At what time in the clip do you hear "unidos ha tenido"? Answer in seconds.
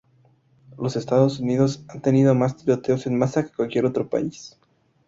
1.39-2.33